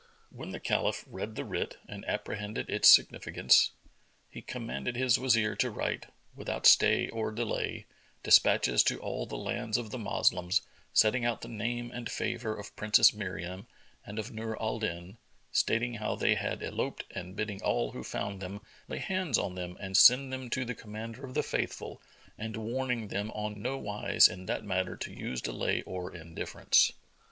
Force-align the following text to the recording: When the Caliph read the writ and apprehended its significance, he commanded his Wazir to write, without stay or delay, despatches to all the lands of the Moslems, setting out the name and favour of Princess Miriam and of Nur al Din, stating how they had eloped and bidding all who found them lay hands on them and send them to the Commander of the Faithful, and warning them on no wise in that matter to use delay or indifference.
When 0.31 0.49
the 0.49 0.59
Caliph 0.59 1.03
read 1.05 1.35
the 1.35 1.45
writ 1.45 1.77
and 1.87 2.03
apprehended 2.07 2.71
its 2.71 2.89
significance, 2.89 3.69
he 4.31 4.41
commanded 4.41 4.95
his 4.95 5.19
Wazir 5.19 5.55
to 5.57 5.69
write, 5.69 6.07
without 6.35 6.65
stay 6.65 7.07
or 7.09 7.31
delay, 7.31 7.85
despatches 8.23 8.81
to 8.85 8.99
all 8.99 9.27
the 9.27 9.37
lands 9.37 9.77
of 9.77 9.91
the 9.91 9.99
Moslems, 9.99 10.63
setting 10.91 11.23
out 11.23 11.41
the 11.41 11.47
name 11.47 11.91
and 11.91 12.09
favour 12.09 12.57
of 12.57 12.75
Princess 12.75 13.13
Miriam 13.13 13.67
and 14.03 14.17
of 14.17 14.31
Nur 14.31 14.57
al 14.59 14.79
Din, 14.79 15.19
stating 15.51 15.93
how 15.93 16.15
they 16.15 16.33
had 16.33 16.63
eloped 16.63 17.03
and 17.11 17.35
bidding 17.35 17.61
all 17.61 17.91
who 17.91 18.01
found 18.03 18.41
them 18.41 18.61
lay 18.87 18.97
hands 18.97 19.37
on 19.37 19.53
them 19.53 19.77
and 19.79 19.95
send 19.95 20.33
them 20.33 20.49
to 20.49 20.65
the 20.65 20.73
Commander 20.73 21.23
of 21.23 21.35
the 21.35 21.43
Faithful, 21.43 22.01
and 22.39 22.57
warning 22.57 23.09
them 23.09 23.29
on 23.35 23.61
no 23.61 23.77
wise 23.77 24.27
in 24.27 24.47
that 24.47 24.63
matter 24.63 24.97
to 24.97 25.13
use 25.13 25.43
delay 25.43 25.83
or 25.83 26.11
indifference. 26.11 26.91